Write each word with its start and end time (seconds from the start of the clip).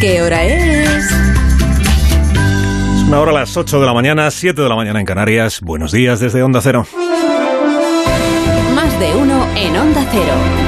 ¿qué 0.00 0.22
hora 0.22 0.44
es? 0.44 1.04
Es 1.04 3.02
una 3.08 3.20
hora 3.20 3.32
a 3.32 3.34
las 3.34 3.56
8 3.56 3.80
de 3.80 3.86
la 3.86 3.92
mañana, 3.92 4.30
7 4.30 4.60
de 4.60 4.68
la 4.68 4.76
mañana 4.76 5.00
en 5.00 5.06
Canarias. 5.06 5.60
Buenos 5.60 5.92
días 5.92 6.20
desde 6.20 6.42
Onda 6.42 6.60
Cero. 6.62 6.86
Más 8.74 9.00
de 9.00 9.16
uno 9.16 9.46
en 9.56 9.76
Onda 9.76 10.06
Cero. 10.10 10.63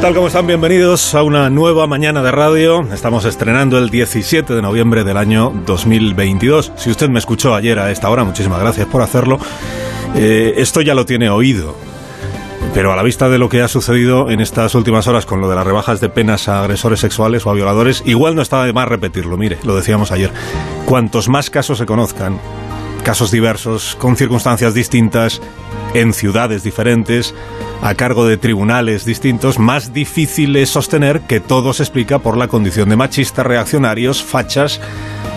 Tal? 0.00 0.14
¿Cómo 0.14 0.28
están? 0.28 0.46
Bienvenidos 0.46 1.14
a 1.14 1.22
una 1.22 1.50
nueva 1.50 1.86
mañana 1.86 2.22
de 2.22 2.30
radio. 2.30 2.80
Estamos 2.90 3.26
estrenando 3.26 3.76
el 3.76 3.90
17 3.90 4.54
de 4.54 4.62
noviembre 4.62 5.04
del 5.04 5.18
año 5.18 5.52
2022. 5.66 6.72
Si 6.76 6.88
usted 6.88 7.10
me 7.10 7.18
escuchó 7.18 7.54
ayer 7.54 7.78
a 7.78 7.90
esta 7.90 8.08
hora, 8.08 8.24
muchísimas 8.24 8.60
gracias 8.60 8.86
por 8.86 9.02
hacerlo. 9.02 9.38
Eh, 10.14 10.54
esto 10.56 10.80
ya 10.80 10.94
lo 10.94 11.04
tiene 11.04 11.28
oído. 11.28 11.76
Pero 12.72 12.94
a 12.94 12.96
la 12.96 13.02
vista 13.02 13.28
de 13.28 13.36
lo 13.36 13.50
que 13.50 13.60
ha 13.60 13.68
sucedido 13.68 14.30
en 14.30 14.40
estas 14.40 14.74
últimas 14.74 15.06
horas 15.06 15.26
con 15.26 15.42
lo 15.42 15.50
de 15.50 15.56
las 15.56 15.66
rebajas 15.66 16.00
de 16.00 16.08
penas 16.08 16.48
a 16.48 16.62
agresores 16.62 17.00
sexuales 17.00 17.44
o 17.44 17.50
a 17.50 17.54
violadores, 17.54 18.02
igual 18.06 18.34
no 18.34 18.40
está 18.40 18.64
de 18.64 18.72
más 18.72 18.88
repetirlo. 18.88 19.36
Mire, 19.36 19.58
lo 19.64 19.76
decíamos 19.76 20.12
ayer. 20.12 20.30
Cuantos 20.86 21.28
más 21.28 21.50
casos 21.50 21.76
se 21.76 21.84
conozcan, 21.84 22.40
casos 23.10 23.32
diversos, 23.32 23.96
con 23.98 24.16
circunstancias 24.16 24.72
distintas, 24.72 25.42
en 25.94 26.12
ciudades 26.12 26.62
diferentes, 26.62 27.34
a 27.82 27.96
cargo 27.96 28.24
de 28.24 28.36
tribunales 28.36 29.04
distintos, 29.04 29.58
más 29.58 29.92
difícil 29.92 30.54
es 30.54 30.70
sostener 30.70 31.22
que 31.22 31.40
todo 31.40 31.72
se 31.72 31.82
explica 31.82 32.20
por 32.20 32.36
la 32.36 32.46
condición 32.46 32.88
de 32.88 32.94
machistas, 32.94 33.44
reaccionarios, 33.44 34.22
fachas 34.22 34.80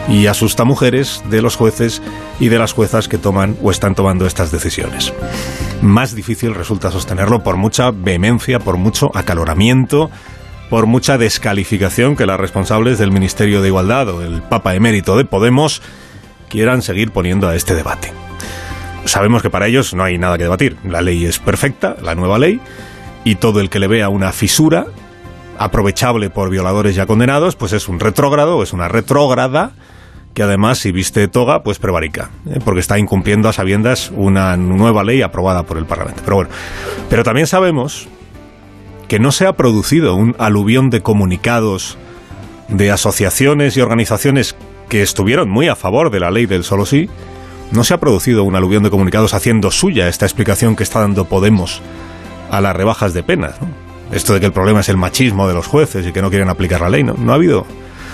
y 0.08 0.28
asusta 0.28 0.66
mujeres 0.66 1.23
de 1.31 1.42
los 1.42 1.56
jueces 1.56 2.03
y 2.39 2.50
de 2.50 2.59
las 2.59 2.73
juezas 2.73 3.08
que 3.08 3.17
toman 3.17 3.58
o 3.64 3.72
están 3.72 3.95
tomando 3.95 4.28
estas 4.28 4.52
decisiones. 4.52 5.11
Más 5.81 6.14
difícil 6.14 6.53
resulta 6.53 6.92
sostenerlo 6.92 7.42
por 7.42 7.58
mucha 7.58 7.89
vehemencia, 7.89 8.59
por 8.59 8.78
mucho 8.78 9.09
acaloramiento, 9.17 10.11
por 10.70 10.86
mucha 10.86 11.17
descalificación 11.17 12.16
que 12.16 12.28
las 12.28 12.39
responsables 12.39 13.00
del 13.00 13.11
Ministerio 13.11 13.64
de 13.64 13.70
Igualdad 13.70 14.09
o 14.09 14.22
el 14.22 14.44
Papa 14.44 14.76
Emérito 14.76 15.17
de 15.17 15.26
Podemos 15.26 15.81
quieran 16.54 16.84
seguir 16.84 17.09
poniendo 17.09 17.50
a 17.50 17.56
este 17.56 17.73
debate. 17.73 18.14
Sabemos 19.06 19.42
que 19.42 19.50
para 19.50 19.66
ellos 19.66 19.96
no 19.96 20.04
hay 20.04 20.20
nada 20.20 20.38
que 20.38 20.44
debatir. 20.44 20.78
La 20.88 21.02
ley 21.02 21.26
es 21.26 21.40
perfecta, 21.40 21.95
la 22.04 22.14
nueva 22.14 22.38
ley, 22.38 22.62
y 23.23 23.36
todo 23.36 23.60
el 23.60 23.72
que 23.72 23.80
le 23.80 23.88
vea 23.88 24.10
una 24.10 24.32
fisura 24.32 24.86
aprovechable 25.58 26.30
por 26.30 26.52
violadores 26.52 26.94
ya 26.94 27.08
condenados, 27.08 27.56
pues 27.56 27.73
es 27.73 27.90
un 27.90 28.00
retrógrado 28.00 28.62
es 28.62 28.72
una 28.72 28.88
retrógrada 28.88 29.72
que 30.36 30.44
además 30.44 30.78
si 30.78 30.92
viste 30.92 31.28
toga, 31.28 31.64
pues 31.64 31.80
prevarica, 31.80 32.30
¿eh? 32.48 32.60
porque 32.64 32.82
está 32.82 33.00
incumpliendo 33.00 33.50
a 33.50 33.54
sabiendas 33.54 34.12
una 34.16 34.56
nueva 34.56 35.04
ley 35.04 35.23
aprobada 35.23 35.64
por 35.64 35.80
el 35.80 35.86
Parlamento. 35.86 36.22
Pero 36.23 36.36
bueno, 36.36 36.52
pero 37.10 37.23
también 37.23 37.48
sabemos 37.48 38.08
que 39.08 39.17
no 39.17 39.32
se 39.32 39.48
ha 39.48 39.54
producido 39.54 40.14
un 40.14 40.36
aluvión 40.38 40.92
de 40.92 41.02
comunicados 41.02 41.98
de 42.67 42.92
asociaciones 42.92 43.76
y 43.76 43.82
organizaciones 43.82 44.56
que 44.89 45.02
estuvieron 45.02 45.50
muy 45.50 45.67
a 45.67 45.76
favor 45.76 46.09
de 46.09 46.20
la 46.20 46.31
ley 46.31 46.45
del 46.45 46.64
solo 46.64 46.86
sí, 46.86 47.09
no 47.72 47.84
se 47.84 47.94
ha 47.94 48.00
producido 48.00 48.44
un 48.44 48.56
aluvión 48.56 48.84
de 48.84 48.89
comunicados 48.89 49.34
haciendo 49.34 49.72
suya 49.72 50.08
esta 50.08 50.26
explicación 50.26 50.76
que 50.76 50.84
está 50.84 51.00
dando 51.00 51.26
Podemos 51.26 51.81
a 52.52 52.62
las 52.62 52.76
rebajas 52.76 53.14
de 53.14 53.23
penas. 53.23 53.56
Esto 54.11 54.34
de 54.34 54.39
que 54.39 54.45
el 54.45 54.54
problema 54.54 54.81
es 54.81 54.89
el 54.89 54.98
machismo 54.98 55.48
de 55.48 55.56
los 55.56 55.66
jueces 55.66 56.06
y 56.06 56.11
que 56.11 56.22
no 56.22 56.30
quieren 56.30 56.50
aplicar 56.50 56.81
la 56.81 56.89
ley, 56.89 57.04
no, 57.04 57.16
no 57.17 57.31
ha 57.31 57.36
habido. 57.36 57.66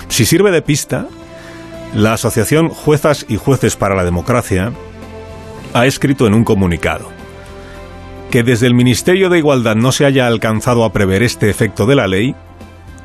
Si 0.07 0.25
sirve 0.25 0.51
de 0.51 0.61
pista, 0.61 1.07
la 1.93 2.13
Asociación 2.13 2.69
Juezas 2.69 3.25
y 3.27 3.35
Jueces 3.35 3.75
para 3.75 3.95
la 3.95 4.05
Democracia 4.05 4.71
ha 5.73 5.85
escrito 5.85 6.25
en 6.25 6.33
un 6.33 6.43
comunicado 6.43 7.09
que 8.31 8.43
desde 8.43 8.67
el 8.67 8.75
Ministerio 8.75 9.29
de 9.29 9.39
Igualdad 9.39 9.75
no 9.75 9.91
se 9.91 10.05
haya 10.05 10.27
alcanzado 10.27 10.83
a 10.83 10.93
prever 10.93 11.23
este 11.23 11.49
efecto 11.49 11.85
de 11.85 11.95
la 11.95 12.07
ley 12.07 12.35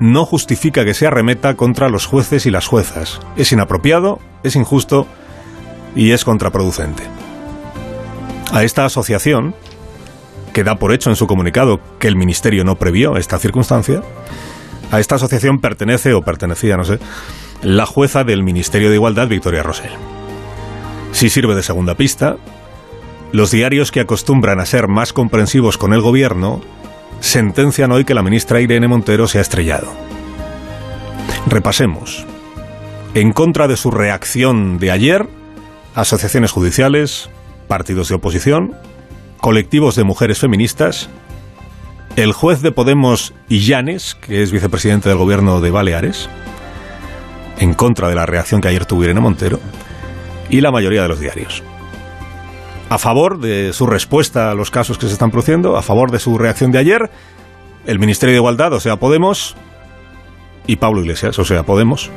no 0.01 0.25
justifica 0.25 0.85
que 0.85 0.95
se 0.95 1.07
arremeta 1.07 1.55
contra 1.55 1.89
los 1.89 2.07
jueces 2.07 2.47
y 2.47 2.51
las 2.51 2.67
juezas. 2.67 3.21
Es 3.37 3.53
inapropiado, 3.53 4.19
es 4.43 4.57
injusto 4.57 5.07
y 5.95 6.11
es 6.11 6.25
contraproducente. 6.25 7.05
A 8.53 8.65
esta 8.65 8.85
asociación, 8.85 9.55
que 10.53 10.65
da 10.65 10.77
por 10.77 10.93
hecho 10.93 11.11
en 11.11 11.17
su 11.17 11.27
comunicado 11.27 11.81
que 11.99 12.09
el 12.09 12.17
Ministerio 12.17 12.65
no 12.65 12.77
previó 12.77 13.17
esta 13.17 13.39
circunstancia, 13.39 14.03
a 14.91 15.01
esta 15.01 15.17
asociación 15.17 15.59
pertenece 15.59 16.15
o 16.15 16.23
pertenecía, 16.23 16.77
no 16.77 16.85
sé, 16.85 16.99
la 17.63 17.87
jueza 17.87 18.25
del 18.25 18.43
Ministerio 18.43 18.91
de 18.91 18.97
Igualdad, 18.97 19.29
Victoria 19.29 19.63
Rosell. 19.63 19.93
Si 21.13 21.31
sirve 21.31 21.55
de 21.55 21.63
segunda 21.63 21.95
pista, 21.95 22.37
los 23.33 23.51
diarios 23.51 23.91
que 23.91 24.01
acostumbran 24.01 24.61
a 24.61 24.67
ser 24.67 24.87
más 24.87 25.13
comprensivos 25.13 25.79
con 25.79 25.93
el 25.93 26.01
gobierno 26.01 26.61
sentencian 27.21 27.93
hoy 27.93 28.05
que 28.05 28.15
la 28.15 28.23
ministra 28.23 28.61
Irene 28.61 28.89
Montero 28.89 29.27
se 29.27 29.39
ha 29.39 29.43
estrellado. 29.43 29.93
Repasemos. 31.47 32.27
En 33.15 33.33
contra 33.33 33.69
de 33.69 33.77
su 33.77 33.91
reacción 33.91 34.79
de 34.79 34.91
ayer, 34.91 35.29
asociaciones 35.95 36.51
judiciales, 36.51 37.31
partidos 37.69 38.09
de 38.09 38.17
oposición, 38.17 38.75
colectivos 39.41 39.95
de 39.95 40.05
mujeres 40.05 40.39
feministas, 40.39 41.09
el 42.17 42.33
juez 42.33 42.63
de 42.63 42.73
Podemos 42.73 43.35
Illanes, 43.49 44.15
que 44.15 44.43
es 44.43 44.53
vicepresidente 44.53 45.09
del 45.09 45.19
gobierno 45.19 45.61
de 45.61 45.71
Baleares, 45.71 46.29
en 47.59 47.75
contra 47.75 48.09
de 48.09 48.15
la 48.15 48.27
reacción 48.27 48.61
que 48.61 48.69
ayer 48.69 48.87
tuvo 48.87 49.05
Irene 49.05 49.21
Montero, 49.21 49.61
y 50.49 50.61
la 50.61 50.71
mayoría 50.71 51.03
de 51.03 51.09
los 51.09 51.21
diarios. 51.21 51.63
A 52.89 52.99
favor 52.99 53.41
de 53.41 53.73
su 53.73 53.87
respuesta 53.87 54.51
a 54.51 54.55
los 54.55 54.71
casos 54.71 54.99
que 54.99 55.07
se 55.07 55.15
están 55.15 55.31
produciendo, 55.31 55.77
a 55.77 55.83
favor 55.83 56.11
de 56.11 56.19
su 56.19 56.39
reacción 56.39 56.71
de 56.71 56.79
ayer, 56.79 57.11
el 57.87 57.99
Ministerio 57.99 58.35
de 58.35 58.39
Igualdad, 58.39 58.73
o 58.73 58.81
sea, 58.81 58.97
Podemos, 58.97 59.57
y 60.67 60.77
Pablo 60.77 61.01
Iglesias, 61.01 61.39
o 61.39 61.45
sea, 61.45 61.65
Podemos, 61.65 62.11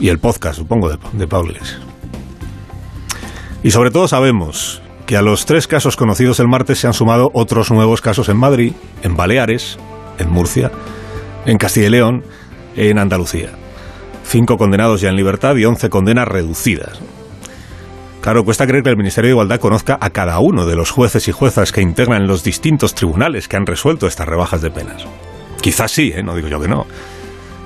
y 0.00 0.08
el 0.08 0.18
podcast, 0.18 0.58
supongo, 0.58 0.90
de, 0.90 1.26
Pablo 1.26 1.52
Iglesias. 1.52 1.80
Y 3.62 3.70
sobre 3.70 3.90
todo 3.90 4.06
sabemos 4.06 4.82
que 5.06 5.16
a 5.16 5.22
los 5.22 5.46
tres 5.46 5.66
casos 5.66 5.96
conocidos 5.96 6.40
el 6.40 6.48
martes 6.48 6.78
se 6.78 6.86
han 6.86 6.94
sumado 6.94 7.30
otros 7.32 7.70
nuevos 7.70 8.00
casos 8.00 8.28
en 8.28 8.36
Madrid, 8.36 8.72
en 9.02 9.16
Baleares, 9.16 9.78
en 10.18 10.30
Murcia, 10.30 10.70
en 11.46 11.58
Castilla 11.58 11.86
y 11.86 11.90
León, 11.90 12.22
en 12.76 12.98
Andalucía. 12.98 13.50
Cinco 14.24 14.56
condenados 14.56 15.00
ya 15.00 15.08
en 15.08 15.16
libertad 15.16 15.56
y 15.56 15.64
once 15.64 15.88
condenas 15.88 16.26
reducidas. 16.26 17.00
Claro, 18.26 18.44
cuesta 18.44 18.66
creer 18.66 18.82
que 18.82 18.90
el 18.90 18.96
Ministerio 18.96 19.28
de 19.28 19.34
Igualdad 19.34 19.60
conozca 19.60 19.98
a 20.00 20.10
cada 20.10 20.40
uno 20.40 20.66
de 20.66 20.74
los 20.74 20.90
jueces 20.90 21.28
y 21.28 21.30
juezas 21.30 21.70
que 21.70 21.80
integran 21.80 22.26
los 22.26 22.42
distintos 22.42 22.92
tribunales 22.92 23.46
que 23.46 23.56
han 23.56 23.66
resuelto 23.66 24.08
estas 24.08 24.26
rebajas 24.26 24.60
de 24.62 24.72
penas. 24.72 25.06
Quizás 25.60 25.92
sí, 25.92 26.10
¿eh? 26.12 26.24
no 26.24 26.34
digo 26.34 26.48
yo 26.48 26.60
que 26.60 26.66
no. 26.66 26.86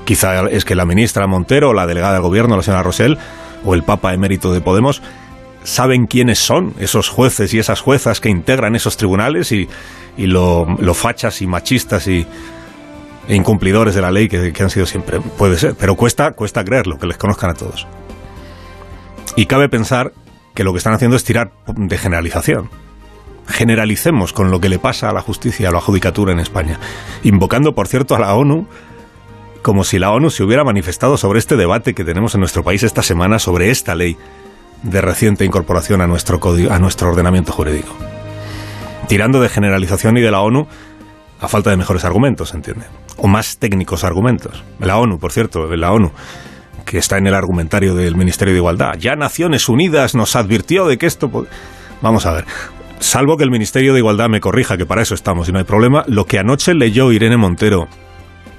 Quizá 0.05 0.47
es 0.51 0.67
que 0.67 0.75
la 0.75 0.85
ministra 0.85 1.27
Montero, 1.27 1.73
la 1.73 1.87
delegada 1.87 2.13
del 2.13 2.23
gobierno, 2.23 2.59
la 2.59 2.63
señora 2.63 2.83
Rosell, 2.83 3.17
o 3.65 3.75
el 3.75 3.85
Papa 3.85 4.13
emérito 4.13 4.53
de 4.53 4.61
Podemos, 4.61 5.01
saben 5.65 6.05
quiénes 6.05 6.41
son 6.41 6.75
esos 6.79 7.09
jueces 7.09 7.55
y 7.55 7.59
esas 7.59 7.81
juezas 7.81 8.21
que 8.21 8.29
integran 8.29 8.77
esos 8.77 8.99
tribunales 8.99 9.53
y, 9.53 9.67
y 10.19 10.27
lo, 10.27 10.67
fachas 10.93 11.41
y 11.41 11.47
machistas 11.47 12.07
y 12.07 12.27
e 13.29 13.35
incumplidores 13.35 13.95
de 13.95 14.03
la 14.03 14.11
ley 14.11 14.29
que, 14.29 14.53
que, 14.53 14.63
han 14.63 14.69
sido 14.69 14.85
siempre. 14.85 15.21
Puede 15.39 15.57
ser, 15.57 15.75
pero 15.75 15.95
cuesta, 15.95 16.33
cuesta 16.33 16.63
creerlo, 16.63 16.99
que 16.99 17.07
les 17.07 17.17
conozcan 17.17 17.49
a 17.49 17.55
todos. 17.55 17.87
Y 19.37 19.47
cabe 19.47 19.71
pensar 19.71 20.13
que 20.55 20.65
lo 20.65 20.73
que 20.73 20.79
están 20.79 20.95
haciendo 20.95 21.17
es 21.17 21.25
tirar 21.25 21.53
de 21.67 21.99
generalización. 21.99 22.71
Generalicemos 23.47 24.33
con 24.33 24.51
lo 24.51 24.61
que 24.61 24.69
le 24.69 24.79
pasa 24.79 25.11
a 25.11 25.13
la 25.13 25.23
justicia, 25.23 25.69
a 25.69 25.73
la 25.73 25.81
judicatura 25.81 26.33
en 26.33 26.41
España, 26.41 26.79
invocando, 27.23 27.75
por 27.75 27.89
cierto, 27.89 28.15
a 28.15 28.21
la 28.21 28.35
ONU 28.35 28.67
como 29.63 29.85
si 29.85 29.99
la 29.99 30.11
ONU 30.11 30.31
se 30.31 30.43
hubiera 30.43 30.65
manifestado 30.65 31.17
sobre 31.17 31.39
este 31.39 31.57
debate 31.57 31.95
que 31.95 32.05
tenemos 32.05 32.35
en 32.35 32.41
nuestro 32.41 32.65
país 32.65 32.83
esta 32.83 33.03
semana 33.03 33.39
sobre 33.39 33.71
esta 33.71 33.95
ley 33.95 34.17
de 34.83 35.01
reciente 35.01 35.45
incorporación 35.45 36.01
a 36.01 36.07
nuestro, 36.07 36.41
código, 36.41 36.73
a 36.73 36.79
nuestro 36.79 37.11
ordenamiento 37.11 37.53
jurídico. 37.53 37.95
Tirando 39.07 39.41
de 39.41 39.49
generalización 39.49 40.17
y 40.17 40.23
de 40.23 40.31
la 40.31 40.41
ONU 40.41 40.67
a 41.41 41.49
falta 41.49 41.71
de 41.71 41.77
mejores 41.77 42.05
argumentos, 42.05 42.55
¿entiende? 42.55 42.87
O 43.17 43.27
más 43.27 43.59
técnicos 43.59 44.05
argumentos. 44.05 44.63
La 44.79 44.99
ONU, 44.99 45.19
por 45.19 45.33
cierto, 45.33 45.67
la 45.75 45.93
ONU, 45.93 46.13
que 46.91 46.99
está 46.99 47.19
en 47.19 47.29
el 47.29 47.35
argumentario 47.35 47.95
del 47.95 48.17
Ministerio 48.17 48.53
de 48.53 48.59
Igualdad. 48.59 48.95
Ya 48.99 49.15
Naciones 49.15 49.69
Unidas 49.69 50.17
nos 50.17 50.35
advirtió 50.35 50.89
de 50.89 50.99
que 50.99 51.07
esto... 51.07 51.31
Vamos 52.03 52.27
a 52.27 52.33
ver. 52.33 52.47
Salvo 52.99 53.37
que 53.37 53.45
el 53.45 53.51
Ministerio 53.53 53.93
de 53.93 54.01
Igualdad 54.01 54.29
me 54.29 54.41
corrija, 54.41 54.77
que 54.77 54.87
para 54.87 55.01
eso 55.01 55.15
estamos 55.15 55.49
y 55.49 55.53
no 55.53 55.59
hay 55.59 55.65
problema, 55.65 56.03
lo 56.09 56.25
que 56.25 56.41
anoche 56.41 56.75
leyó 56.75 57.13
Irene 57.13 57.37
Montero 57.37 57.87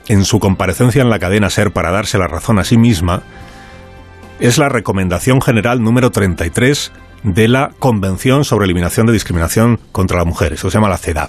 en 0.07 0.23
su 0.23 0.39
comparecencia 0.39 1.01
en 1.01 1.09
la 1.09 1.19
cadena 1.19 1.49
SER 1.49 1.73
para 1.73 1.91
darse 1.91 2.17
la 2.17 2.27
razón 2.27 2.57
a 2.57 2.63
sí 2.63 2.77
misma, 2.77 3.23
es 4.39 4.57
la 4.57 4.69
Recomendación 4.69 5.41
General 5.41 5.81
número 5.81 6.09
33 6.09 6.93
de 7.23 7.47
la 7.49 7.71
Convención 7.79 8.45
sobre 8.45 8.63
Eliminación 8.63 9.07
de 9.07 9.13
Discriminación 9.13 9.77
contra 9.91 10.19
las 10.19 10.25
Mujeres, 10.25 10.59
eso 10.59 10.71
se 10.71 10.77
llama 10.77 10.87
la 10.87 10.97
CEDAW, 10.97 11.27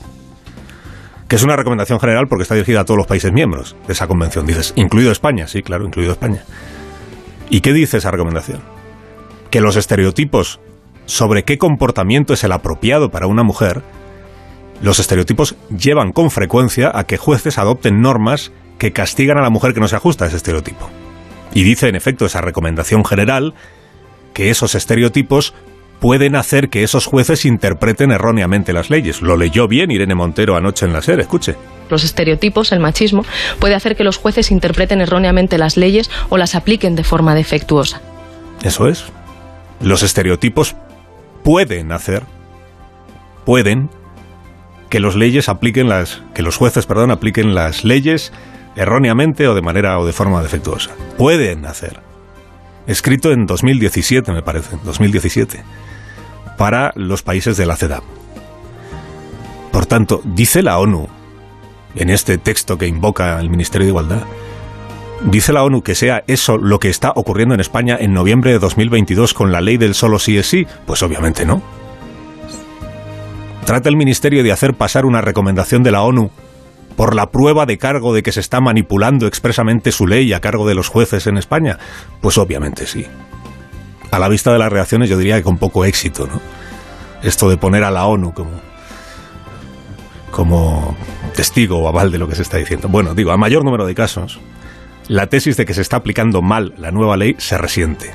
que 1.26 1.34
es 1.34 1.42
una 1.42 1.56
recomendación 1.56 1.98
general 1.98 2.26
porque 2.28 2.44
está 2.44 2.54
dirigida 2.54 2.82
a 2.82 2.84
todos 2.84 2.98
los 2.98 3.08
países 3.08 3.32
miembros 3.32 3.74
de 3.88 3.92
esa 3.92 4.06
convención. 4.06 4.46
Dices, 4.46 4.72
incluido 4.76 5.10
España, 5.10 5.48
sí, 5.48 5.62
claro, 5.62 5.84
incluido 5.84 6.12
España. 6.12 6.44
¿Y 7.50 7.60
qué 7.60 7.72
dice 7.72 7.98
esa 7.98 8.10
recomendación? 8.10 8.60
Que 9.50 9.60
los 9.60 9.76
estereotipos 9.76 10.60
sobre 11.06 11.44
qué 11.44 11.58
comportamiento 11.58 12.32
es 12.32 12.44
el 12.44 12.52
apropiado 12.52 13.10
para 13.10 13.26
una 13.26 13.42
mujer, 13.42 13.82
los 14.82 14.98
estereotipos 14.98 15.54
llevan 15.76 16.12
con 16.12 16.30
frecuencia 16.30 16.90
a 16.92 17.04
que 17.04 17.16
jueces 17.16 17.58
adopten 17.58 18.00
normas 18.00 18.52
que 18.78 18.92
castigan 18.92 19.38
a 19.38 19.42
la 19.42 19.50
mujer 19.50 19.74
que 19.74 19.80
no 19.80 19.86
se 19.86 19.96
ajusta 19.96 20.24
a 20.24 20.28
ese 20.28 20.38
estereotipo. 20.38 20.90
Y 21.54 21.62
dice, 21.62 21.88
en 21.88 21.94
efecto, 21.94 22.26
esa 22.26 22.40
recomendación 22.40 23.04
general 23.04 23.54
que 24.34 24.50
esos 24.50 24.74
estereotipos 24.74 25.54
pueden 26.00 26.34
hacer 26.34 26.68
que 26.68 26.82
esos 26.82 27.06
jueces 27.06 27.44
interpreten 27.44 28.10
erróneamente 28.10 28.72
las 28.72 28.90
leyes. 28.90 29.22
Lo 29.22 29.36
leyó 29.36 29.68
bien 29.68 29.92
Irene 29.92 30.16
Montero 30.16 30.56
anoche 30.56 30.84
en 30.84 30.92
la 30.92 31.00
SER, 31.00 31.20
escuche. 31.20 31.54
Los 31.92 32.04
estereotipos, 32.04 32.72
el 32.72 32.80
machismo, 32.80 33.24
puede 33.60 33.74
hacer 33.74 33.94
que 33.94 34.02
los 34.02 34.16
jueces 34.16 34.50
interpreten 34.50 35.00
erróneamente 35.00 35.58
las 35.58 35.76
leyes 35.76 36.10
o 36.28 36.36
las 36.36 36.54
apliquen 36.54 36.96
de 36.96 37.04
forma 37.04 37.34
defectuosa. 37.34 38.00
Eso 38.62 38.88
es. 38.88 39.04
Los 39.80 40.02
estereotipos 40.02 40.74
pueden 41.44 41.92
hacer, 41.92 42.24
pueden, 43.44 43.90
que 44.88 45.00
los 45.00 45.16
leyes 45.16 45.48
apliquen 45.48 45.88
las, 45.88 46.22
que 46.34 46.42
los 46.42 46.56
jueces, 46.56 46.86
perdón, 46.86 47.10
apliquen 47.10 47.54
las 47.54 47.84
leyes 47.84 48.32
erróneamente 48.74 49.46
o 49.48 49.54
de 49.54 49.62
manera 49.62 49.98
o 49.98 50.06
de 50.06 50.12
forma 50.12 50.42
defectuosa. 50.42 50.90
Pueden 51.18 51.66
hacer. 51.66 52.00
Escrito 52.86 53.30
en 53.32 53.46
2017, 53.46 54.32
me 54.32 54.42
parece, 54.42 54.76
2017 54.84 55.62
para 56.56 56.92
los 56.94 57.22
países 57.22 57.56
de 57.56 57.66
la 57.66 57.76
CEDAW. 57.76 58.02
Por 59.72 59.86
tanto, 59.86 60.20
dice 60.24 60.62
la 60.62 60.78
ONU, 60.78 61.08
en 61.94 62.10
este 62.10 62.38
texto 62.38 62.78
que 62.78 62.86
invoca 62.86 63.38
el 63.40 63.50
Ministerio 63.50 63.86
de 63.86 63.90
Igualdad, 63.90 64.22
dice 65.24 65.52
la 65.52 65.62
ONU 65.62 65.82
que 65.82 65.94
sea 65.94 66.24
eso 66.26 66.58
lo 66.58 66.78
que 66.78 66.88
está 66.88 67.12
ocurriendo 67.14 67.54
en 67.54 67.60
España 67.60 67.96
en 68.00 68.12
noviembre 68.12 68.52
de 68.52 68.58
2022 68.58 69.34
con 69.34 69.52
la 69.52 69.60
ley 69.60 69.76
del 69.76 69.94
solo 69.94 70.18
sí 70.18 70.36
es 70.38 70.46
sí, 70.46 70.66
pues 70.86 71.02
obviamente 71.02 71.44
no. 71.44 71.62
¿Trata 73.64 73.88
el 73.88 73.96
Ministerio 73.96 74.42
de 74.42 74.52
hacer 74.52 74.74
pasar 74.74 75.06
una 75.06 75.20
recomendación 75.20 75.82
de 75.82 75.92
la 75.92 76.02
ONU 76.02 76.30
por 76.96 77.14
la 77.14 77.30
prueba 77.30 77.64
de 77.64 77.78
cargo 77.78 78.12
de 78.12 78.22
que 78.22 78.32
se 78.32 78.40
está 78.40 78.60
manipulando 78.60 79.26
expresamente 79.26 79.92
su 79.92 80.06
ley 80.06 80.32
a 80.32 80.40
cargo 80.40 80.66
de 80.66 80.74
los 80.74 80.88
jueces 80.88 81.26
en 81.26 81.38
España? 81.38 81.78
Pues 82.20 82.38
obviamente 82.38 82.86
sí 82.86 83.06
a 84.12 84.18
la 84.18 84.28
vista 84.28 84.52
de 84.52 84.58
las 84.58 84.70
reacciones 84.70 85.08
yo 85.08 85.16
diría 85.16 85.36
que 85.36 85.42
con 85.42 85.56
poco 85.56 85.84
éxito, 85.86 86.26
¿no? 86.26 86.40
Esto 87.22 87.48
de 87.48 87.56
poner 87.56 87.82
a 87.82 87.90
la 87.90 88.04
ONU 88.04 88.34
como, 88.34 88.50
como 90.30 90.94
testigo 91.32 91.78
o 91.78 91.88
aval 91.88 92.12
de 92.12 92.18
lo 92.18 92.28
que 92.28 92.34
se 92.34 92.42
está 92.42 92.58
diciendo. 92.58 92.88
Bueno, 92.88 93.14
digo, 93.14 93.32
a 93.32 93.36
mayor 93.36 93.64
número 93.64 93.86
de 93.86 93.94
casos, 93.94 94.38
la 95.08 95.26
tesis 95.26 95.56
de 95.56 95.64
que 95.64 95.74
se 95.74 95.82
está 95.82 95.96
aplicando 95.96 96.42
mal 96.42 96.74
la 96.78 96.90
nueva 96.90 97.16
ley 97.16 97.34
se 97.38 97.58
resiente. 97.58 98.10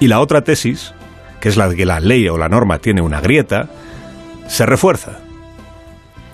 Y 0.00 0.08
la 0.08 0.20
otra 0.20 0.42
tesis, 0.42 0.92
que 1.40 1.48
es 1.48 1.56
la 1.56 1.68
de 1.68 1.76
que 1.76 1.86
la 1.86 2.00
ley 2.00 2.28
o 2.28 2.38
la 2.38 2.48
norma 2.48 2.78
tiene 2.78 3.02
una 3.02 3.20
grieta, 3.20 3.68
se 4.48 4.66
refuerza. 4.66 5.20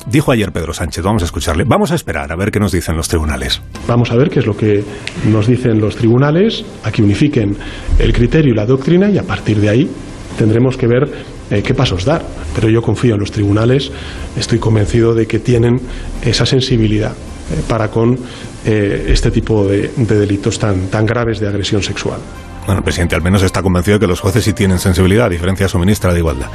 Dijo 0.06 0.32
ayer 0.32 0.52
Pedro 0.52 0.72
Sánchez, 0.72 1.04
vamos 1.04 1.22
a 1.22 1.26
escucharle, 1.26 1.64
vamos 1.64 1.92
a 1.92 1.94
esperar 1.94 2.32
a 2.32 2.36
ver 2.36 2.50
qué 2.50 2.60
nos 2.60 2.72
dicen 2.72 2.96
los 2.96 3.08
tribunales. 3.08 3.60
Vamos 3.86 4.10
a 4.10 4.16
ver 4.16 4.30
qué 4.30 4.38
es 4.38 4.46
lo 4.46 4.56
que 4.56 4.82
nos 5.26 5.46
dicen 5.46 5.80
los 5.80 5.96
tribunales, 5.96 6.64
a 6.82 6.90
que 6.90 7.02
unifiquen 7.02 7.56
el 7.98 8.12
criterio 8.12 8.52
y 8.52 8.56
la 8.56 8.64
doctrina 8.64 9.10
y 9.10 9.18
a 9.18 9.24
partir 9.24 9.60
de 9.60 9.68
ahí 9.68 9.90
tendremos 10.38 10.76
que 10.78 10.86
ver 10.86 11.10
eh, 11.50 11.62
qué 11.62 11.74
pasos 11.74 12.04
dar. 12.04 12.24
Pero 12.54 12.68
yo 12.68 12.82
confío 12.82 13.14
en 13.14 13.20
los 13.20 13.30
tribunales, 13.30 13.90
estoy 14.36 14.58
convencido 14.58 15.14
de 15.14 15.26
que 15.26 15.38
tienen 15.38 15.80
esa 16.22 16.46
sensibilidad 16.46 17.12
eh, 17.12 17.62
para 17.68 17.90
con 17.90 18.18
eh, 18.64 19.06
este 19.08 19.30
tipo 19.30 19.66
de, 19.66 19.90
de 19.96 20.18
delitos 20.18 20.58
tan, 20.58 20.88
tan 20.88 21.06
graves 21.06 21.40
de 21.40 21.48
agresión 21.48 21.82
sexual. 21.82 22.20
Bueno, 22.66 22.80
el 22.80 22.84
presidente 22.84 23.14
al 23.14 23.22
menos 23.22 23.42
está 23.42 23.62
convencido 23.62 23.98
de 23.98 24.00
que 24.00 24.06
los 24.06 24.20
jueces 24.20 24.44
sí 24.44 24.52
tienen 24.52 24.78
sensibilidad, 24.78 25.26
a 25.26 25.30
diferencia 25.30 25.64
de 25.64 25.70
su 25.70 25.78
ministra 25.78 26.12
de 26.12 26.18
Igualdad. 26.18 26.48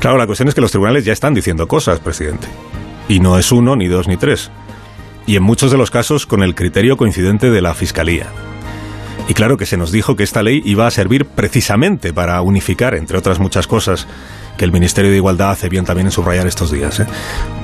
Claro, 0.00 0.18
la 0.18 0.26
cuestión 0.26 0.48
es 0.48 0.54
que 0.56 0.60
los 0.60 0.72
tribunales 0.72 1.04
ya 1.04 1.12
están 1.12 1.34
diciendo 1.34 1.68
cosas, 1.68 2.00
presidente. 2.00 2.48
Y 3.08 3.20
no 3.20 3.38
es 3.38 3.52
uno, 3.52 3.76
ni 3.76 3.86
dos, 3.86 4.08
ni 4.08 4.16
tres. 4.16 4.50
Y 5.24 5.36
en 5.36 5.44
muchos 5.44 5.70
de 5.70 5.78
los 5.78 5.92
casos 5.92 6.26
con 6.26 6.42
el 6.42 6.56
criterio 6.56 6.96
coincidente 6.96 7.50
de 7.50 7.62
la 7.62 7.74
Fiscalía. 7.74 8.26
Y 9.28 9.34
claro 9.34 9.56
que 9.56 9.66
se 9.66 9.76
nos 9.76 9.90
dijo 9.90 10.14
que 10.14 10.22
esta 10.22 10.42
ley 10.42 10.62
iba 10.64 10.86
a 10.86 10.90
servir 10.90 11.24
precisamente 11.24 12.12
para 12.12 12.40
unificar, 12.42 12.94
entre 12.94 13.18
otras 13.18 13.40
muchas 13.40 13.66
cosas, 13.66 14.06
que 14.56 14.64
el 14.64 14.72
Ministerio 14.72 15.10
de 15.10 15.16
Igualdad 15.16 15.50
hace 15.50 15.68
bien 15.68 15.84
también 15.84 16.06
en 16.06 16.12
subrayar 16.12 16.46
estos 16.46 16.70
días. 16.70 17.00
¿eh? 17.00 17.06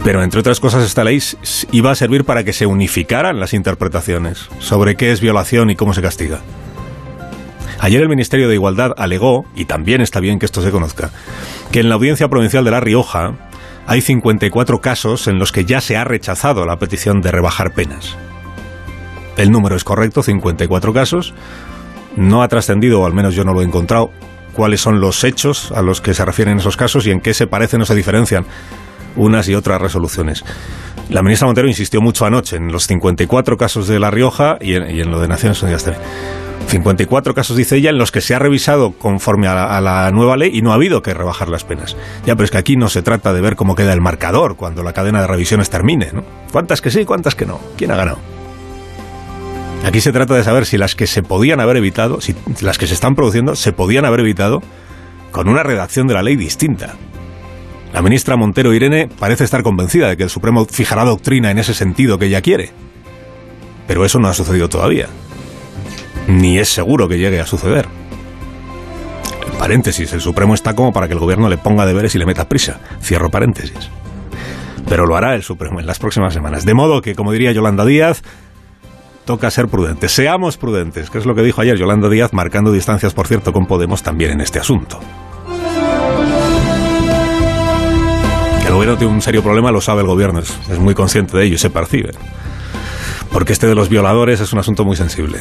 Pero 0.04 0.22
entre 0.22 0.40
otras 0.40 0.60
cosas, 0.60 0.84
esta 0.84 1.04
ley 1.04 1.22
iba 1.70 1.90
a 1.90 1.94
servir 1.94 2.24
para 2.24 2.44
que 2.44 2.52
se 2.52 2.66
unificaran 2.66 3.38
las 3.38 3.54
interpretaciones 3.54 4.48
sobre 4.58 4.96
qué 4.96 5.12
es 5.12 5.20
violación 5.20 5.70
y 5.70 5.76
cómo 5.76 5.94
se 5.94 6.02
castiga. 6.02 6.40
Ayer 7.78 8.00
el 8.00 8.08
Ministerio 8.08 8.48
de 8.48 8.54
Igualdad 8.54 8.92
alegó, 8.96 9.44
y 9.56 9.64
también 9.64 10.00
está 10.00 10.20
bien 10.20 10.38
que 10.38 10.46
esto 10.46 10.62
se 10.62 10.70
conozca, 10.70 11.10
que 11.72 11.80
en 11.80 11.88
la 11.88 11.96
Audiencia 11.96 12.28
Provincial 12.28 12.64
de 12.64 12.70
La 12.70 12.80
Rioja 12.80 13.34
hay 13.86 14.00
54 14.00 14.80
casos 14.80 15.26
en 15.26 15.38
los 15.38 15.50
que 15.50 15.64
ya 15.64 15.80
se 15.80 15.96
ha 15.96 16.04
rechazado 16.04 16.64
la 16.64 16.78
petición 16.78 17.20
de 17.20 17.32
rebajar 17.32 17.74
penas. 17.74 18.16
El 19.36 19.50
número 19.50 19.76
es 19.76 19.84
correcto, 19.84 20.22
54 20.22 20.92
casos. 20.92 21.34
No 22.16 22.42
ha 22.42 22.48
trascendido, 22.48 23.00
o 23.00 23.06
al 23.06 23.14
menos 23.14 23.34
yo 23.34 23.44
no 23.44 23.54
lo 23.54 23.62
he 23.62 23.64
encontrado, 23.64 24.10
cuáles 24.52 24.80
son 24.80 25.00
los 25.00 25.24
hechos 25.24 25.72
a 25.72 25.82
los 25.82 26.00
que 26.00 26.14
se 26.14 26.24
refieren 26.24 26.58
esos 26.58 26.76
casos 26.76 27.06
y 27.06 27.10
en 27.10 27.20
qué 27.20 27.34
se 27.34 27.46
parecen 27.46 27.80
o 27.82 27.84
se 27.86 27.94
diferencian 27.94 28.44
unas 29.16 29.48
y 29.48 29.54
otras 29.54 29.80
resoluciones. 29.80 30.44
La 31.10 31.22
ministra 31.22 31.46
Montero 31.46 31.68
insistió 31.68 32.00
mucho 32.00 32.24
anoche 32.24 32.56
en 32.56 32.72
los 32.72 32.86
54 32.86 33.56
casos 33.56 33.88
de 33.88 33.98
La 33.98 34.10
Rioja 34.10 34.56
y 34.60 34.74
en, 34.74 35.10
lo 35.10 35.20
de 35.20 35.28
Naciones 35.28 35.62
Unidas 35.62 35.84
54 36.66 37.34
casos, 37.34 37.56
dice 37.56 37.76
ella, 37.76 37.90
en 37.90 37.98
los 37.98 38.12
que 38.12 38.20
se 38.20 38.34
ha 38.34 38.38
revisado 38.38 38.92
conforme 38.92 39.48
a 39.48 39.80
la, 39.80 40.10
nueva 40.12 40.36
ley 40.36 40.50
y 40.54 40.62
no 40.62 40.70
ha 40.70 40.76
habido 40.76 41.02
que 41.02 41.12
rebajar 41.12 41.48
las 41.48 41.64
penas. 41.64 41.96
Ya, 42.24 42.34
pero 42.34 42.44
es 42.44 42.50
que 42.50 42.58
aquí 42.58 42.76
no 42.76 42.88
se 42.88 43.02
trata 43.02 43.32
de 43.32 43.40
ver 43.40 43.56
cómo 43.56 43.74
queda 43.74 43.92
el 43.92 44.00
marcador 44.00 44.56
cuando 44.56 44.82
la 44.82 44.92
cadena 44.92 45.20
de 45.20 45.26
revisiones 45.26 45.70
termine, 45.70 46.10
¿no? 46.12 46.24
¿Cuántas 46.50 46.80
que 46.80 46.90
sí, 46.90 47.04
cuántas 47.04 47.34
que 47.34 47.46
no? 47.46 47.60
¿Quién 47.76 47.90
ha 47.90 47.96
ganado? 47.96 48.31
Aquí 49.84 50.00
se 50.00 50.12
trata 50.12 50.34
de 50.34 50.44
saber 50.44 50.66
si 50.66 50.78
las 50.78 50.94
que 50.94 51.06
se 51.06 51.22
podían 51.22 51.60
haber 51.60 51.76
evitado, 51.76 52.20
si 52.20 52.34
las 52.60 52.78
que 52.78 52.86
se 52.86 52.94
están 52.94 53.14
produciendo, 53.14 53.56
se 53.56 53.72
podían 53.72 54.04
haber 54.04 54.20
evitado 54.20 54.62
con 55.32 55.48
una 55.48 55.62
redacción 55.62 56.06
de 56.06 56.14
la 56.14 56.22
ley 56.22 56.36
distinta. 56.36 56.94
La 57.92 58.00
ministra 58.00 58.36
Montero 58.36 58.72
Irene 58.72 59.08
parece 59.18 59.44
estar 59.44 59.62
convencida 59.62 60.08
de 60.08 60.16
que 60.16 60.22
el 60.22 60.30
Supremo 60.30 60.64
fijará 60.66 61.04
doctrina 61.04 61.50
en 61.50 61.58
ese 61.58 61.74
sentido 61.74 62.18
que 62.18 62.26
ella 62.26 62.40
quiere. 62.40 62.70
Pero 63.86 64.04
eso 64.04 64.18
no 64.18 64.28
ha 64.28 64.34
sucedido 64.34 64.68
todavía 64.68 65.08
ni 66.26 66.58
es 66.58 66.68
seguro 66.68 67.08
que 67.08 67.18
llegue 67.18 67.40
a 67.40 67.46
suceder. 67.46 67.86
Paréntesis, 69.58 70.12
el 70.12 70.20
Supremo 70.20 70.54
está 70.54 70.74
como 70.74 70.92
para 70.92 71.06
que 71.06 71.14
el 71.14 71.20
gobierno 71.20 71.48
le 71.48 71.58
ponga 71.58 71.86
deberes 71.86 72.14
y 72.14 72.18
le 72.18 72.26
meta 72.26 72.48
prisa. 72.48 72.80
Cierro 73.00 73.30
paréntesis. 73.30 73.90
Pero 74.88 75.06
lo 75.06 75.16
hará 75.16 75.34
el 75.34 75.42
Supremo 75.42 75.80
en 75.80 75.86
las 75.86 75.98
próximas 75.98 76.34
semanas. 76.34 76.64
De 76.64 76.74
modo 76.74 77.00
que, 77.00 77.14
como 77.14 77.32
diría 77.32 77.52
Yolanda 77.52 77.84
Díaz, 77.84 78.22
toca 79.24 79.50
ser 79.50 79.68
prudentes. 79.68 80.12
Seamos 80.12 80.56
prudentes, 80.56 81.10
que 81.10 81.18
es 81.18 81.26
lo 81.26 81.34
que 81.34 81.42
dijo 81.42 81.60
ayer 81.60 81.76
Yolanda 81.76 82.08
Díaz, 82.08 82.32
marcando 82.32 82.72
distancias, 82.72 83.14
por 83.14 83.26
cierto, 83.26 83.52
con 83.52 83.66
Podemos 83.66 84.02
también 84.02 84.32
en 84.32 84.40
este 84.40 84.58
asunto. 84.58 84.98
Que 88.60 88.68
el 88.68 88.74
gobierno 88.74 88.96
tiene 88.96 89.12
un 89.12 89.22
serio 89.22 89.42
problema 89.42 89.70
lo 89.70 89.80
sabe 89.80 90.02
el 90.02 90.06
gobierno, 90.06 90.40
es, 90.40 90.78
muy 90.78 90.94
consciente 90.94 91.36
de 91.36 91.44
ello 91.44 91.54
y 91.54 91.58
se 91.58 91.70
percibe. 91.70 92.10
Porque 93.30 93.52
este 93.52 93.66
de 93.66 93.74
los 93.74 93.88
violadores 93.88 94.40
es 94.40 94.52
un 94.52 94.58
asunto 94.58 94.84
muy 94.84 94.96
sensible. 94.96 95.38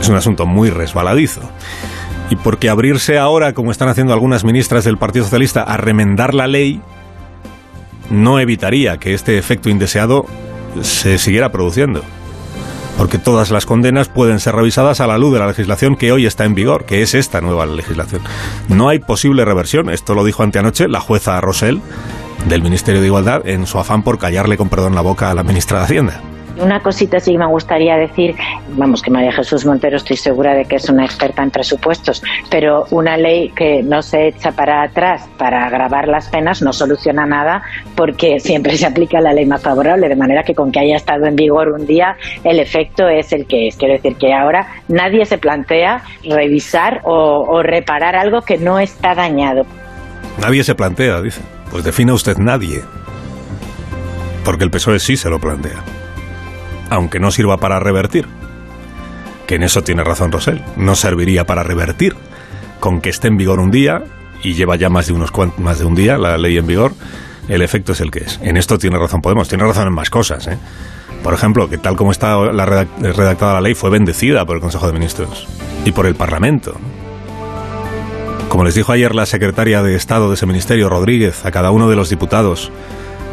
Es 0.00 0.08
un 0.08 0.16
asunto 0.16 0.44
muy 0.44 0.68
resbaladizo. 0.70 1.40
Y 2.28 2.36
porque 2.36 2.68
abrirse 2.68 3.18
ahora, 3.18 3.54
como 3.54 3.70
están 3.70 3.88
haciendo 3.88 4.12
algunas 4.12 4.44
ministras 4.44 4.84
del 4.84 4.98
Partido 4.98 5.24
Socialista, 5.24 5.62
a 5.62 5.76
remendar 5.76 6.34
la 6.34 6.46
ley, 6.46 6.82
no 8.10 8.38
evitaría 8.40 8.98
que 8.98 9.14
este 9.14 9.38
efecto 9.38 9.70
indeseado 9.70 10.26
se 10.82 11.18
siguiera 11.18 11.50
produciendo. 11.50 12.02
Porque 12.96 13.18
todas 13.18 13.50
las 13.50 13.66
condenas 13.66 14.08
pueden 14.08 14.40
ser 14.40 14.54
revisadas 14.54 15.00
a 15.00 15.06
la 15.06 15.18
luz 15.18 15.32
de 15.32 15.40
la 15.40 15.48
legislación 15.48 15.96
que 15.96 16.12
hoy 16.12 16.26
está 16.26 16.44
en 16.44 16.54
vigor, 16.54 16.84
que 16.84 17.02
es 17.02 17.14
esta 17.14 17.40
nueva 17.40 17.66
legislación. 17.66 18.22
No 18.68 18.88
hay 18.88 18.98
posible 18.98 19.44
reversión, 19.44 19.90
esto 19.90 20.14
lo 20.14 20.24
dijo 20.24 20.42
anteanoche 20.42 20.88
la 20.88 21.00
jueza 21.00 21.40
Rosell 21.40 21.80
del 22.48 22.62
Ministerio 22.62 23.00
de 23.00 23.06
Igualdad 23.06 23.46
en 23.46 23.66
su 23.66 23.78
afán 23.78 24.02
por 24.02 24.18
callarle 24.18 24.56
con 24.56 24.68
perdón 24.68 24.94
la 24.94 25.00
boca 25.00 25.30
a 25.30 25.34
la 25.34 25.42
ministra 25.42 25.78
de 25.78 25.84
Hacienda. 25.84 26.35
Una 26.58 26.80
cosita 26.80 27.20
sí 27.20 27.36
me 27.36 27.46
gustaría 27.46 27.96
decir, 27.96 28.34
vamos, 28.70 29.02
que 29.02 29.10
María 29.10 29.32
Jesús 29.32 29.66
Montero 29.66 29.96
estoy 29.96 30.16
segura 30.16 30.54
de 30.54 30.64
que 30.64 30.76
es 30.76 30.88
una 30.88 31.04
experta 31.04 31.42
en 31.42 31.50
presupuestos, 31.50 32.22
pero 32.50 32.86
una 32.90 33.16
ley 33.16 33.50
que 33.50 33.82
no 33.82 34.00
se 34.00 34.28
echa 34.28 34.52
para 34.52 34.82
atrás 34.82 35.28
para 35.36 35.66
agravar 35.66 36.08
las 36.08 36.28
penas 36.28 36.62
no 36.62 36.72
soluciona 36.72 37.26
nada 37.26 37.62
porque 37.94 38.40
siempre 38.40 38.76
se 38.76 38.86
aplica 38.86 39.20
la 39.20 39.34
ley 39.34 39.44
más 39.44 39.62
favorable, 39.62 40.08
de 40.08 40.16
manera 40.16 40.42
que 40.44 40.54
con 40.54 40.72
que 40.72 40.80
haya 40.80 40.96
estado 40.96 41.26
en 41.26 41.36
vigor 41.36 41.68
un 41.72 41.86
día 41.86 42.16
el 42.42 42.58
efecto 42.58 43.06
es 43.08 43.32
el 43.32 43.46
que 43.46 43.68
es. 43.68 43.76
Quiero 43.76 43.94
decir 43.94 44.16
que 44.16 44.32
ahora 44.32 44.66
nadie 44.88 45.26
se 45.26 45.36
plantea 45.36 46.02
revisar 46.24 47.02
o, 47.04 47.44
o 47.48 47.62
reparar 47.62 48.16
algo 48.16 48.40
que 48.40 48.56
no 48.56 48.78
está 48.78 49.14
dañado. 49.14 49.66
Nadie 50.40 50.64
se 50.64 50.74
plantea, 50.74 51.20
dice. 51.20 51.42
Pues 51.70 51.84
defina 51.84 52.14
usted 52.14 52.38
nadie. 52.38 52.82
Porque 54.44 54.64
el 54.64 54.70
PSOE 54.70 55.00
sí 55.00 55.16
se 55.16 55.28
lo 55.28 55.40
plantea. 55.40 55.82
Aunque 56.90 57.18
no 57.18 57.30
sirva 57.30 57.56
para 57.58 57.78
revertir. 57.78 58.26
Que 59.46 59.56
en 59.56 59.62
eso 59.62 59.82
tiene 59.82 60.04
razón 60.04 60.32
Rosell. 60.32 60.62
No 60.76 60.94
serviría 60.94 61.44
para 61.44 61.62
revertir. 61.62 62.14
Con 62.80 63.00
que 63.00 63.10
esté 63.10 63.28
en 63.28 63.36
vigor 63.36 63.60
un 63.60 63.70
día, 63.70 64.02
y 64.42 64.54
lleva 64.54 64.76
ya 64.76 64.88
más 64.88 65.06
de, 65.06 65.12
unos 65.12 65.32
más 65.58 65.78
de 65.78 65.84
un 65.84 65.94
día 65.94 66.18
la 66.18 66.36
ley 66.38 66.56
en 66.56 66.66
vigor, 66.66 66.92
el 67.48 67.62
efecto 67.62 67.92
es 67.92 68.00
el 68.00 68.10
que 68.10 68.20
es. 68.20 68.38
En 68.42 68.56
esto 68.56 68.78
tiene 68.78 68.98
razón 68.98 69.20
Podemos, 69.20 69.48
tiene 69.48 69.64
razón 69.64 69.88
en 69.88 69.94
más 69.94 70.10
cosas. 70.10 70.46
¿eh? 70.46 70.58
Por 71.22 71.34
ejemplo, 71.34 71.68
que 71.68 71.78
tal 71.78 71.96
como 71.96 72.12
está 72.12 72.36
redactada 72.36 73.54
la 73.54 73.60
ley 73.60 73.74
fue 73.74 73.90
bendecida 73.90 74.44
por 74.44 74.56
el 74.56 74.62
Consejo 74.62 74.86
de 74.86 74.92
Ministros 74.92 75.46
y 75.84 75.92
por 75.92 76.06
el 76.06 76.14
Parlamento. 76.14 76.74
Como 78.48 78.64
les 78.64 78.74
dijo 78.74 78.92
ayer 78.92 79.14
la 79.14 79.26
secretaria 79.26 79.82
de 79.82 79.96
Estado 79.96 80.28
de 80.28 80.34
ese 80.34 80.46
ministerio, 80.46 80.88
Rodríguez, 80.88 81.44
a 81.44 81.50
cada 81.50 81.72
uno 81.72 81.88
de 81.88 81.96
los 81.96 82.08
diputados 82.08 82.70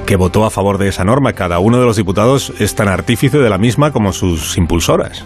que 0.05 0.15
votó 0.15 0.45
a 0.45 0.49
favor 0.49 0.77
de 0.77 0.89
esa 0.89 1.03
norma, 1.03 1.33
cada 1.33 1.59
uno 1.59 1.79
de 1.79 1.85
los 1.85 1.95
diputados 1.95 2.53
es 2.59 2.75
tan 2.75 2.87
artífice 2.87 3.37
de 3.37 3.49
la 3.49 3.57
misma 3.57 3.91
como 3.91 4.11
sus 4.11 4.57
impulsoras. 4.57 5.25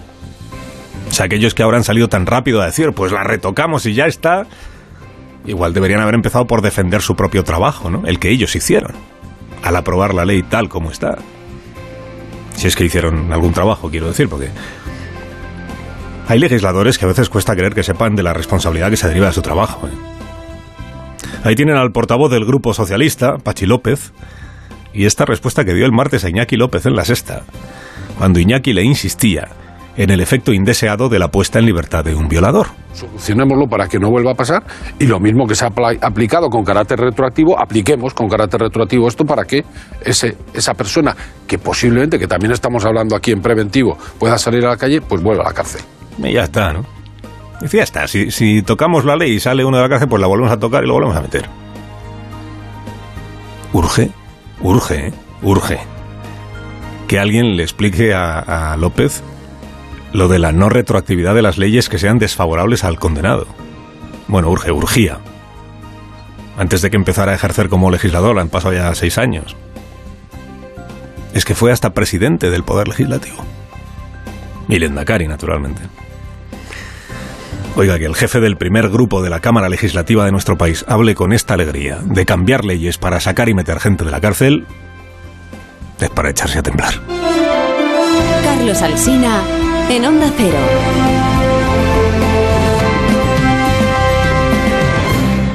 O 1.09 1.13
sea, 1.13 1.25
aquellos 1.25 1.53
que 1.53 1.63
ahora 1.63 1.77
han 1.77 1.83
salido 1.83 2.09
tan 2.09 2.25
rápido 2.25 2.61
a 2.61 2.65
decir, 2.65 2.91
pues 2.93 3.11
la 3.11 3.23
retocamos 3.23 3.85
y 3.85 3.93
ya 3.93 4.05
está, 4.05 4.45
igual 5.45 5.73
deberían 5.73 6.01
haber 6.01 6.15
empezado 6.15 6.45
por 6.45 6.61
defender 6.61 7.01
su 7.01 7.15
propio 7.15 7.43
trabajo, 7.43 7.89
¿no? 7.89 8.05
El 8.05 8.19
que 8.19 8.29
ellos 8.29 8.55
hicieron, 8.55 8.91
al 9.63 9.75
aprobar 9.75 10.13
la 10.13 10.25
ley 10.25 10.43
tal 10.43 10.69
como 10.69 10.91
está. 10.91 11.17
Si 12.55 12.67
es 12.67 12.75
que 12.75 12.85
hicieron 12.85 13.31
algún 13.31 13.53
trabajo, 13.53 13.89
quiero 13.89 14.07
decir, 14.07 14.29
porque 14.29 14.49
hay 16.27 16.39
legisladores 16.39 16.97
que 16.97 17.05
a 17.05 17.07
veces 17.07 17.29
cuesta 17.29 17.55
creer 17.55 17.73
que 17.73 17.83
sepan 17.83 18.15
de 18.15 18.23
la 18.23 18.33
responsabilidad 18.33 18.89
que 18.89 18.97
se 18.97 19.07
deriva 19.07 19.27
de 19.27 19.33
su 19.33 19.41
trabajo. 19.41 19.87
¿eh? 19.87 19.91
Ahí 21.43 21.55
tienen 21.55 21.77
al 21.77 21.91
portavoz 21.91 22.29
del 22.29 22.45
Grupo 22.45 22.73
Socialista, 22.73 23.37
Pachi 23.37 23.65
López, 23.65 24.11
y 24.97 25.05
esta 25.05 25.25
respuesta 25.25 25.63
que 25.63 25.75
dio 25.75 25.85
el 25.85 25.91
martes 25.91 26.25
a 26.25 26.29
Iñaki 26.29 26.57
López 26.57 26.87
en 26.87 26.95
la 26.95 27.05
sexta, 27.05 27.43
cuando 28.17 28.39
Iñaki 28.39 28.73
le 28.73 28.83
insistía 28.83 29.47
en 29.95 30.09
el 30.09 30.19
efecto 30.21 30.51
indeseado 30.51 31.07
de 31.07 31.19
la 31.19 31.27
puesta 31.29 31.59
en 31.59 31.67
libertad 31.67 32.03
de 32.03 32.15
un 32.15 32.27
violador. 32.27 32.67
Solucionémoslo 32.93 33.67
para 33.67 33.87
que 33.87 33.99
no 33.99 34.09
vuelva 34.09 34.31
a 34.31 34.33
pasar 34.33 34.63
y 34.97 35.05
lo 35.05 35.19
mismo 35.19 35.45
que 35.45 35.53
se 35.53 35.65
ha 35.65 35.69
aplicado 36.01 36.49
con 36.49 36.63
carácter 36.63 36.99
retroactivo, 36.99 37.59
apliquemos 37.59 38.15
con 38.15 38.27
carácter 38.27 38.61
retroactivo 38.61 39.07
esto 39.07 39.23
para 39.23 39.43
que 39.43 39.63
ese, 40.03 40.35
esa 40.53 40.73
persona 40.73 41.15
que 41.45 41.59
posiblemente, 41.59 42.17
que 42.17 42.27
también 42.27 42.51
estamos 42.51 42.83
hablando 42.83 43.15
aquí 43.15 43.31
en 43.31 43.41
preventivo, 43.41 43.97
pueda 44.19 44.39
salir 44.39 44.65
a 44.65 44.69
la 44.69 44.77
calle, 44.77 45.01
pues 45.01 45.21
vuelva 45.21 45.43
a 45.43 45.49
la 45.49 45.53
cárcel. 45.53 45.81
Y 46.17 46.33
ya 46.33 46.45
está, 46.45 46.73
¿no? 46.73 46.83
Y 47.61 47.67
ya 47.67 47.83
está, 47.83 48.07
si, 48.07 48.31
si 48.31 48.63
tocamos 48.63 49.05
la 49.05 49.15
ley 49.15 49.33
y 49.33 49.39
sale 49.39 49.63
uno 49.63 49.77
de 49.77 49.83
la 49.83 49.89
cárcel, 49.89 50.09
pues 50.09 50.19
la 50.19 50.27
volvemos 50.27 50.51
a 50.51 50.57
tocar 50.57 50.83
y 50.83 50.87
lo 50.87 50.93
volvemos 50.93 51.17
a 51.17 51.21
meter. 51.21 51.47
Urge, 53.73 54.11
urge, 54.61 55.07
¿eh? 55.07 55.13
urge. 55.41 55.79
Que 57.07 57.19
alguien 57.19 57.55
le 57.55 57.63
explique 57.63 58.13
a, 58.13 58.75
López 58.77 59.23
lo 60.13 60.27
de 60.27 60.39
la 60.39 60.51
no 60.51 60.69
retroactividad 60.69 61.35
de 61.35 61.41
las 61.41 61.57
leyes 61.57 61.89
que 61.89 61.99
sean 61.99 62.19
desfavorables 62.19 62.83
al 62.83 62.99
condenado. 62.99 63.47
Bueno, 64.27 64.49
urge, 64.49 64.71
urgía. 64.71 65.19
Antes 66.57 66.81
de 66.81 66.89
que 66.89 66.97
empezara 66.97 67.31
a 67.31 67.35
ejercer 67.35 67.69
como 67.69 67.91
legislador, 67.91 68.39
han 68.39 68.49
pasado 68.49 68.73
ya 68.73 68.93
seis 68.95 69.17
años. 69.17 69.55
Es 71.33 71.45
que 71.45 71.55
fue 71.55 71.71
hasta 71.71 71.93
presidente 71.93 72.49
del 72.49 72.63
Poder 72.63 72.87
Legislativo. 72.87 73.37
Y 74.67 74.79
Lendakari, 74.79 75.27
naturalmente. 75.27 75.81
Oiga, 77.79 77.99
que 77.99 78.05
el 78.05 78.15
jefe 78.15 78.39
del 78.39 78.57
primer 78.57 78.89
grupo 78.89 79.21
de 79.21 79.29
la 79.29 79.39
Cámara 79.39 79.69
Legislativa 79.69 80.25
de 80.25 80.31
nuestro 80.31 80.57
país 80.57 80.83
hable 80.87 81.13
con 81.13 81.31
esta 81.31 81.53
alegría 81.53 81.99
de 82.03 82.25
cambiar 82.25 82.65
leyes 82.65 82.97
para 82.97 83.19
sacar 83.19 83.49
y 83.49 83.53
meter 83.53 83.79
gente 83.79 84.03
de 84.03 84.09
la 84.09 84.19
cárcel, 84.19 84.65
es 85.99 86.09
para 86.09 86.31
echarse 86.31 86.57
a 86.57 86.63
temblar. 86.63 86.95
Carlos 88.43 88.81
Alsina 88.81 89.43
en 89.91 90.05
Onda 90.05 90.31
Cero. 90.35 91.36